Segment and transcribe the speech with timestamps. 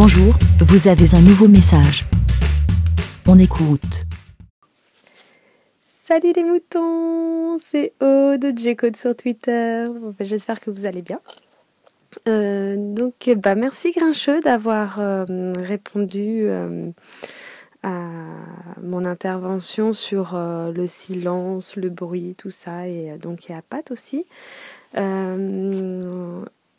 [0.00, 2.04] Bonjour, vous avez un nouveau message.
[3.26, 4.04] On écoute.
[5.82, 9.86] Salut les moutons, c'est Aude de J-Code sur Twitter.
[10.16, 11.18] Ben, j'espère que vous allez bien.
[12.28, 16.86] Euh, donc, bah, merci Grincheux d'avoir euh, répondu euh,
[17.82, 18.06] à
[18.80, 23.90] mon intervention sur le silence, le bruit, tout ça, et donc il y a Pat
[23.90, 24.26] aussi.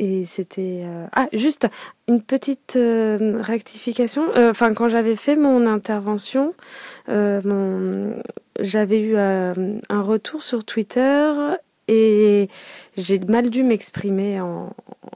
[0.00, 0.82] Et c'était
[1.12, 1.68] ah juste
[2.08, 4.24] une petite rectification.
[4.34, 6.54] Enfin, quand j'avais fait mon intervention,
[7.06, 11.32] j'avais eu un retour sur Twitter
[11.86, 12.48] et
[12.96, 14.40] j'ai mal dû m'exprimer.
[14.40, 14.74] En,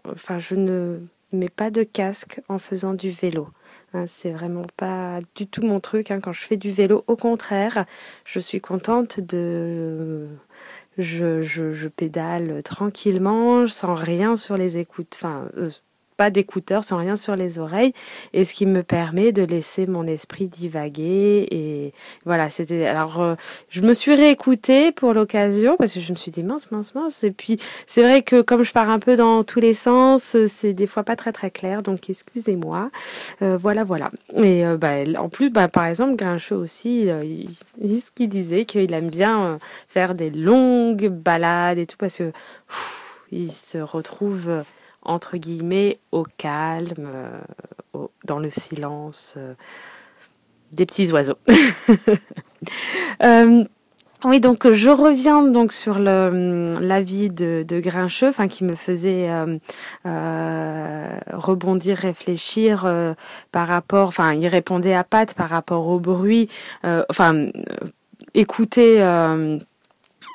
[0.09, 0.99] enfin, je ne
[1.33, 3.49] mets pas de casque en faisant du vélo.
[3.95, 6.11] Hein, c'est vraiment pas du tout mon truc.
[6.11, 6.19] Hein.
[6.21, 7.87] Quand je fais du vélo, au contraire,
[8.25, 10.27] je suis contente de.
[10.99, 15.15] Je, je, pédale tranquillement, sans rien sur les écoutes.
[15.17, 15.71] Enfin, euh,
[16.17, 17.93] pas d'écouteurs, sans rien sur les oreilles,
[18.33, 21.47] et ce qui me permet de laisser mon esprit divaguer.
[21.51, 21.93] Et
[22.25, 22.87] voilà, c'était.
[22.87, 23.35] Alors, euh,
[23.69, 27.25] je me suis réécoutée pour l'occasion parce que je me suis dit mince, mince, mince.
[27.25, 30.73] Et puis, c'est vrai que comme je pars un peu dans tous les sens, c'est
[30.73, 32.91] des fois pas très très clair, donc excusez-moi.
[33.43, 34.11] Euh, voilà, voilà.
[34.37, 37.09] Et euh, bah, en plus, bah, par exemple, Grincheux aussi,
[37.81, 42.33] il, ce qu'il disait qu'il aime bien faire des longues balades et tout parce que
[43.33, 44.63] il se retrouve
[45.05, 47.41] entre guillemets, au calme, euh,
[48.25, 49.55] dans le silence euh,
[50.73, 51.39] des petits oiseaux.
[53.23, 53.63] Euh,
[54.25, 59.29] oui, donc je reviens donc sur l'avis de, Grincheux, qui me faisait
[61.31, 63.15] rebondir, réfléchir
[63.53, 66.49] par rapport, enfin il répondait à Pat par rapport au bruit,
[66.83, 67.49] enfin
[68.33, 69.03] écouter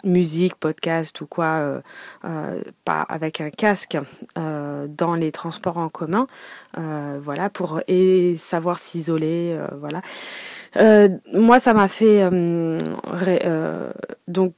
[0.03, 1.81] musique, podcast ou quoi, euh,
[2.25, 3.97] euh, pas avec un casque
[4.37, 6.27] euh, dans les transports en commun,
[7.21, 10.01] voilà, pour et savoir s'isoler, voilà.
[11.33, 12.27] moi, ça m'a fait
[14.27, 14.53] donc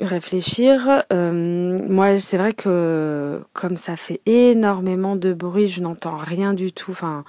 [0.00, 1.04] réfléchir.
[1.10, 6.90] moi, c'est vrai que comme ça fait énormément de bruit, je n'entends rien du tout.
[6.90, 7.24] Enfin,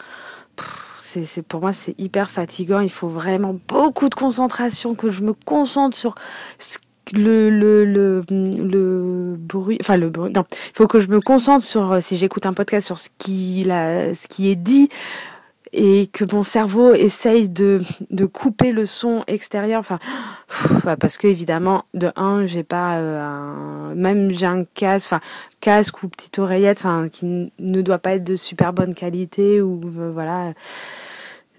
[1.02, 2.80] c'est pour moi c'est hyper fatigant.
[2.80, 6.16] Il faut vraiment beaucoup de concentration, que je me concentre sur
[6.58, 6.80] ce
[7.12, 7.86] le, le,
[8.30, 12.18] le, bruit, enfin le bruit, non, il faut que je me concentre sur, euh, si
[12.18, 14.90] j'écoute un podcast, sur ce qui, la, ce qui est dit
[15.74, 17.80] et que mon cerveau essaye de,
[18.12, 19.98] de couper le son extérieur, enfin,
[21.00, 25.20] parce que évidemment, de un, j'ai pas euh, un, même j'ai un casque, enfin,
[25.62, 29.82] casque ou petite oreillette, enfin, qui ne doit pas être de super bonne qualité ou
[29.98, 30.54] euh, voilà.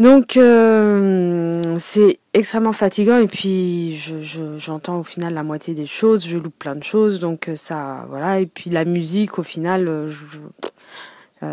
[0.00, 6.27] Donc euh, c'est extrêmement fatigant et puis je, j'entends au final la moitié des choses,
[6.27, 9.87] je loupe plein de choses, donc euh, ça voilà et puis la musique au final
[9.87, 11.47] euh, je,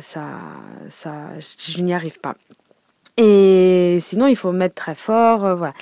[0.00, 0.22] ça
[0.88, 2.36] ça je n'y arrive pas.
[3.16, 5.74] Et sinon il faut mettre très fort voilà.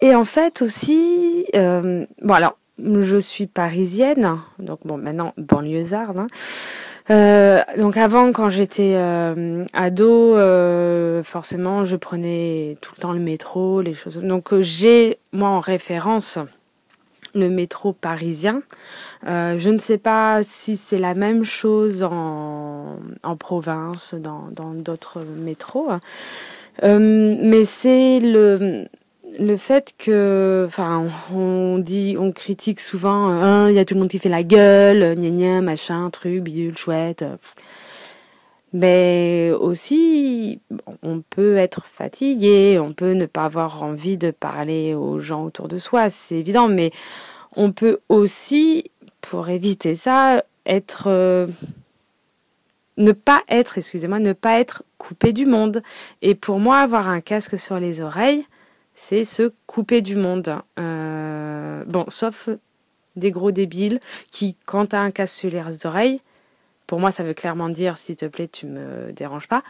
[0.00, 6.26] Et en fait aussi bon alors je suis parisienne donc bon maintenant banlieusarde hein,
[7.10, 13.20] euh, donc avant, quand j'étais euh, ado, euh, forcément, je prenais tout le temps le
[13.20, 14.18] métro, les choses.
[14.18, 16.38] Donc j'ai moi en référence
[17.34, 18.62] le métro parisien.
[19.24, 25.90] je ne sais pas si c'est la même chose en, en province, dans d'autres métros,
[26.82, 28.88] mais c'est le
[29.38, 31.04] le fait que, enfin,
[31.34, 34.42] on dit, on critique souvent, hein, il y a tout le monde qui fait la
[34.42, 37.24] gueule, gna gna, machin, truc, bidule, chouette.
[38.72, 40.60] Mais aussi,
[41.02, 45.68] on peut être fatigué, on peut ne pas avoir envie de parler aux gens autour
[45.68, 46.90] de soi, c'est évident, mais
[47.54, 51.46] on peut aussi, pour éviter ça, être, euh,
[52.96, 55.82] ne pas être, excusez-moi, ne pas être coupé du monde.
[56.22, 58.44] Et pour moi, avoir un casque sur les oreilles,
[58.96, 60.60] c'est se couper du monde.
[60.80, 62.48] Euh, bon, sauf
[63.14, 64.00] des gros débiles
[64.32, 66.20] qui, quand t'as un casque sur les oreilles,
[66.86, 69.62] pour moi ça veut clairement dire s'il te plaît tu me déranges pas,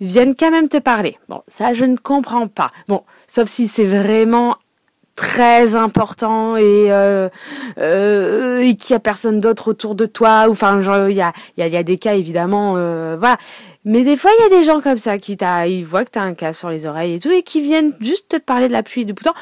[0.00, 1.18] viennent quand même te parler.
[1.28, 2.68] Bon, ça je ne comprends pas.
[2.88, 4.56] Bon, sauf si c'est vraiment
[5.14, 7.28] très important et, euh,
[7.78, 10.46] euh, qu'il y a personne d'autre autour de toi.
[10.48, 10.78] Enfin
[11.08, 13.38] il y a, y, y a des cas évidemment euh, voilà.
[13.84, 16.10] Mais des fois il y a des gens comme ça qui t'a ils voient que
[16.10, 18.72] t'as un cas sur les oreilles et tout et qui viennent juste te parler de
[18.72, 19.32] la pluie du bouton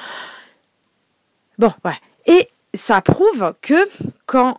[1.58, 1.98] bon ouais.
[2.26, 3.86] Et ça prouve que
[4.26, 4.58] quand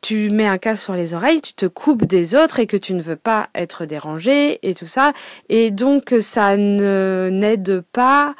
[0.00, 2.92] tu mets un casque sur les oreilles, tu te coupes des autres et que tu
[2.92, 5.14] ne veux pas être dérangé et tout ça.
[5.48, 8.34] Et donc, ça ne n'aide pas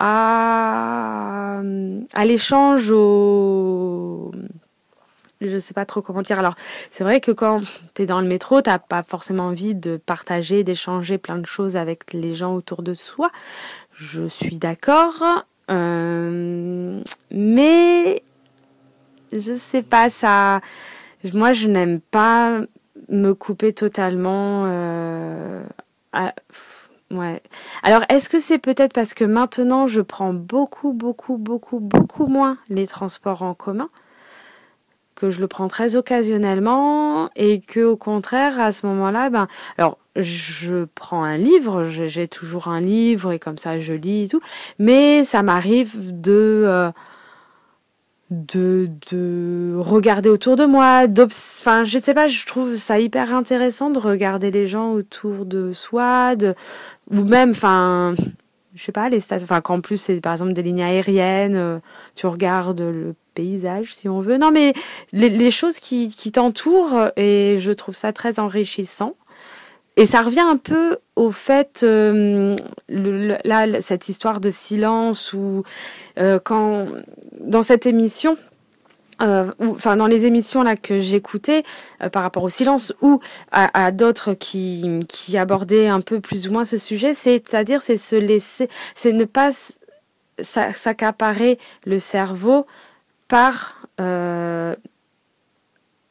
[0.00, 1.60] à,
[2.14, 4.32] à l'échange, au,
[5.40, 6.38] je sais pas trop comment dire.
[6.38, 6.54] Alors,
[6.90, 7.58] c'est vrai que quand
[7.94, 11.76] tu es dans le métro, t'as pas forcément envie de partager, d'échanger plein de choses
[11.76, 13.30] avec les gens autour de soi.
[13.92, 15.22] Je suis d'accord.
[15.70, 17.00] Euh,
[17.30, 18.22] mais
[19.32, 20.60] je sais pas, ça.
[21.34, 22.60] Moi, je n'aime pas
[23.08, 24.64] me couper totalement.
[24.66, 25.62] Euh,
[27.10, 27.42] ouais.
[27.82, 32.58] Alors, est-ce que c'est peut-être parce que maintenant, je prends beaucoup, beaucoup, beaucoup, beaucoup moins
[32.68, 33.88] les transports en commun
[35.20, 39.98] que je le prends très occasionnellement et que au contraire à ce moment-là ben alors
[40.16, 44.40] je prends un livre j'ai toujours un livre et comme ça je lis et tout
[44.78, 46.90] mais ça m'arrive de euh,
[48.30, 51.06] de, de regarder autour de moi,
[51.60, 55.72] enfin je sais pas, je trouve ça hyper intéressant de regarder les gens autour de
[55.72, 56.36] soi,
[57.10, 58.14] ou même enfin
[58.74, 61.78] je sais pas les stations, enfin qu'en plus c'est par exemple des lignes aériennes, euh,
[62.14, 64.38] tu regardes le paysage si on veut.
[64.38, 64.74] Non mais
[65.12, 69.16] les, choses qui, t'entourent et je trouve ça très enrichissant.
[69.96, 72.56] Et ça revient un peu au fait, euh,
[72.88, 75.64] là, cette histoire de silence ou
[76.18, 76.86] euh, quand
[77.40, 78.38] dans cette émission,
[79.22, 81.62] euh, enfin dans les émissions là que j'écoutais
[82.12, 83.20] par rapport au silence ou
[83.52, 88.16] à, d'autres qui, qui abordaient un peu plus ou moins ce sujet, c'est-à-dire c'est se
[88.16, 89.50] laisser, c'est ne pas
[90.40, 92.66] s'accaparer le cerveau
[93.28, 93.76] par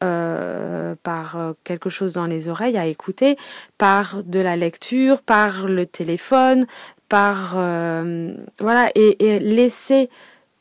[0.02, 3.36] euh, par euh, quelque chose dans les oreilles à écouter,
[3.76, 6.64] par de la lecture, par le téléphone,
[7.10, 10.08] par euh, voilà et, laisser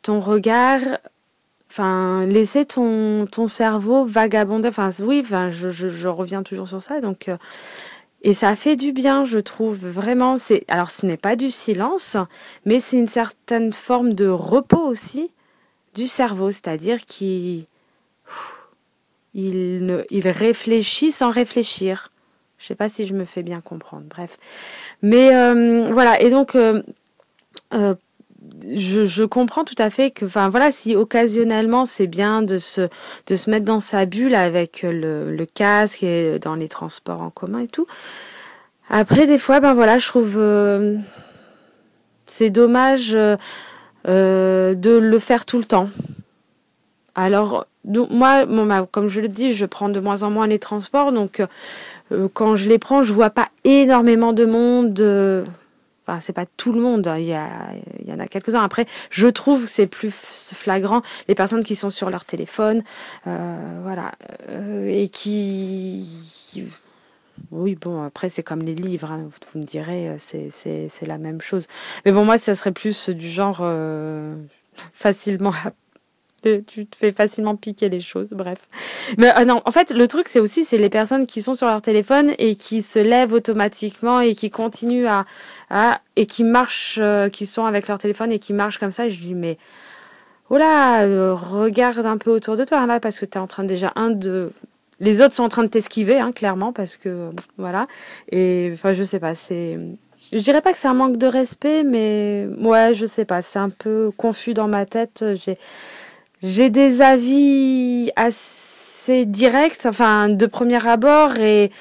[0.01, 0.81] ton regard
[1.69, 6.99] enfin laisser ton ton cerveau vagabonder enfin oui enfin je, je, reviens toujours sur ça
[6.99, 7.29] donc
[8.21, 12.17] et ça fait du bien je trouve vraiment c'est alors ce n'est pas du silence
[12.65, 15.31] mais c'est une certaine forme de repos aussi
[15.93, 17.67] du cerveau c'est-à-dire qui
[19.33, 22.09] il, ne, il réfléchit sans réfléchir.
[22.57, 24.05] Je sais pas si je me fais bien comprendre.
[24.09, 24.37] Bref.
[25.01, 26.21] Mais euh, voilà.
[26.21, 26.83] Et donc, euh,
[27.73, 27.95] euh,
[28.75, 32.87] je, comprends tout à fait que, enfin voilà, si occasionnellement c'est bien de se,
[33.27, 37.59] de se mettre dans sa bulle avec le, casque et dans les transports en commun
[37.59, 37.87] et tout.
[38.89, 40.41] Après, des fois, ben voilà, je trouve
[42.27, 43.37] c'est dommage de
[44.05, 45.89] le faire tout le temps.
[47.15, 50.59] Alors, donc moi, bon, comme je le dis, je prends de moins en moins les
[50.59, 51.41] transports, donc
[52.11, 55.45] euh, quand je les prends, je vois pas énormément de monde.
[56.09, 57.07] Euh, c'est pas tout le monde.
[57.07, 57.47] Hein, il y, a,
[57.99, 58.63] il y en a quelques-uns.
[58.63, 62.83] Après, je trouve c'est plus flagrant les personnes qui sont sur leur téléphone,
[63.27, 64.11] euh, voilà,
[64.49, 66.05] euh, et qui,
[67.51, 71.41] oui, bon, après, c'est comme les livres, hein, vous me direz, c'est, c'est, la même
[71.41, 71.67] chose.
[72.05, 74.35] Mais bon, moi, ça serait plus du genre euh,
[74.93, 75.53] facilement
[76.41, 78.67] tu te fais facilement piquer les choses, bref.
[79.17, 81.67] Mais euh, non, en fait, le truc, c'est aussi, c'est les personnes qui sont sur
[81.67, 87.29] leur téléphone et qui se lèvent automatiquement et qui continuent à, et qui marchent, euh,
[87.29, 89.05] qui sont avec leur téléphone et qui marchent comme ça.
[89.05, 89.57] Et je dis, mais,
[90.49, 93.47] oh là, euh, regarde un peu autour de toi, là, parce que tu es en
[93.47, 94.51] train déjà, un, de,
[94.99, 97.87] les autres sont en train de t'esquiver, hein, clairement, parce que, voilà.
[98.31, 99.79] Et, enfin, je sais pas, c'est,
[100.31, 103.59] je dirais pas que c'est un manque de respect, mais, ouais, je sais pas, c'est
[103.59, 105.25] un peu confus dans ma tête.
[105.33, 105.55] J'ai,
[106.41, 111.71] j'ai des avis assez directs, enfin de premier abord, et,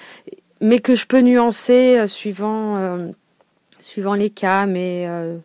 [0.61, 3.11] mais que je peux nuancer euh, suivant, euh,
[3.81, 4.67] suivant les cas.
[4.67, 5.37] Mais euh,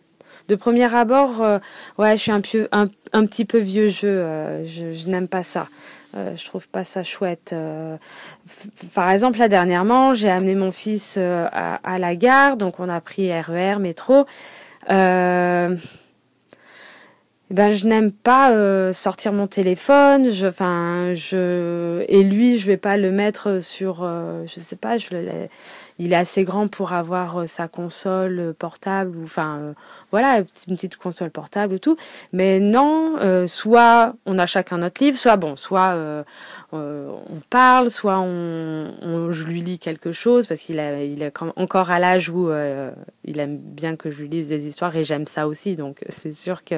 [0.48, 1.42] de premier abord,
[1.98, 4.26] ouais, je suis un, peu, un, un, petit peu vieux jeu.
[4.66, 5.68] je, je n'aime pas ça.
[6.14, 7.56] je trouve pas ça chouette.
[8.94, 13.00] par exemple, là dernièrement, j'ai amené mon fils à, à, la gare, donc on a
[13.00, 14.26] pris RER, e métro.
[17.54, 20.32] Eh ben je n'aime pas euh, sortir mon téléphone.
[20.32, 24.98] Je enfin je et lui je vais pas le mettre sur euh, je sais pas
[24.98, 25.48] je le
[26.00, 29.74] il est assez grand pour avoir euh, sa console euh, portable enfin euh,
[30.12, 31.98] voilà une petite console portable et tout.
[32.32, 35.96] Mais non soit on a chacun notre livre soit bon soit
[36.72, 42.30] on parle soit on, je lui lis quelque chose parce qu'il est encore à l'âge
[42.30, 42.50] où
[43.24, 46.34] il aime bien que je lui lise des histoires et j'aime ça aussi donc c'est
[46.34, 46.76] sûr que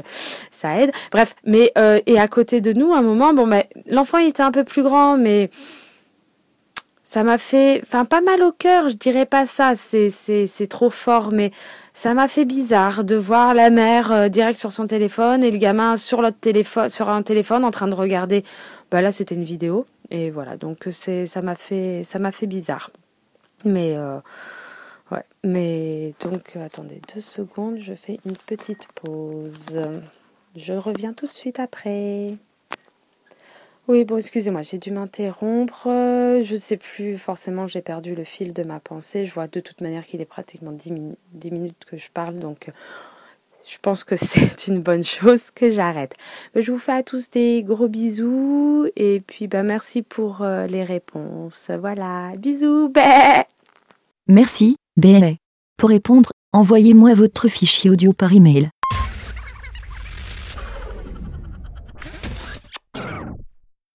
[0.51, 0.91] ça aide.
[1.11, 1.71] Bref mais
[2.05, 4.63] et à côté de nous à un moment bon ben l'enfant il était un peu
[4.63, 5.49] plus grand mais
[7.05, 11.29] ça m'a fait, enfin pas mal au cœur, je dirais pas ça, c'est trop fort,
[11.31, 11.51] mais
[11.93, 15.57] ça m'a fait bizarre de voir la mère euh, direct sur son téléphone et le
[15.57, 18.43] gamin sur l'autre téléphone, sur un téléphone en train de regarder.
[18.89, 22.47] Bah là c'était une vidéo et voilà donc c'est ça m'a fait ça m'a fait
[22.47, 22.89] bizarre.
[23.65, 24.17] Mais euh,
[25.11, 29.79] ouais, mais donc attendez deux secondes, je fais une petite pause.
[30.55, 32.35] Je reviens tout de suite après.
[33.87, 35.87] Oui, bon, excusez-moi, j'ai dû m'interrompre.
[35.87, 39.25] Euh, je sais plus, forcément, j'ai perdu le fil de ma pensée.
[39.25, 40.91] Je vois de toute manière qu'il est pratiquement 10,
[41.51, 42.71] minutes que je parle, donc euh,
[43.69, 46.15] je pense que c'est une bonne chose que j'arrête.
[46.55, 50.83] Je vous fais à tous des gros bisous et puis bah, merci pour euh, les
[50.83, 51.69] réponses.
[51.79, 52.91] Voilà, bisous.
[54.27, 55.37] Merci, Bé.
[55.77, 58.69] Pour répondre, envoyez-moi votre fichier audio par email